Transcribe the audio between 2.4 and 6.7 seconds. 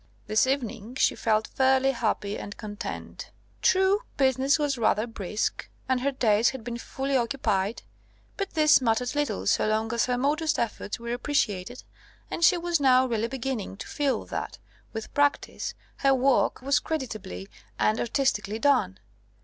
content. True, business was rather brisk, and her days had